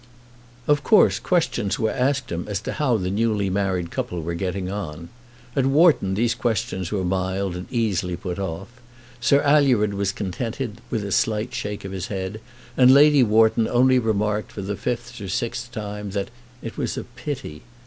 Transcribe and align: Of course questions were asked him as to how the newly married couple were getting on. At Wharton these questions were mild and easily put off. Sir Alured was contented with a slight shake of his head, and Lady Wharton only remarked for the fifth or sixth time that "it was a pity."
Of 0.67 0.81
course 0.81 1.19
questions 1.19 1.77
were 1.77 1.91
asked 1.91 2.31
him 2.31 2.47
as 2.47 2.59
to 2.61 2.71
how 2.71 2.97
the 2.97 3.11
newly 3.11 3.51
married 3.51 3.91
couple 3.91 4.19
were 4.23 4.33
getting 4.33 4.67
on. 4.71 5.09
At 5.55 5.67
Wharton 5.67 6.15
these 6.15 6.33
questions 6.33 6.91
were 6.91 7.05
mild 7.05 7.55
and 7.55 7.71
easily 7.71 8.15
put 8.17 8.39
off. 8.39 8.69
Sir 9.19 9.43
Alured 9.45 9.93
was 9.93 10.11
contented 10.11 10.81
with 10.89 11.03
a 11.05 11.11
slight 11.11 11.53
shake 11.53 11.85
of 11.85 11.91
his 11.91 12.07
head, 12.07 12.41
and 12.75 12.91
Lady 12.91 13.21
Wharton 13.21 13.67
only 13.67 13.99
remarked 13.99 14.51
for 14.51 14.63
the 14.63 14.75
fifth 14.75 15.21
or 15.21 15.27
sixth 15.29 15.71
time 15.71 16.09
that 16.17 16.29
"it 16.63 16.79
was 16.79 16.97
a 16.97 17.03
pity." 17.03 17.61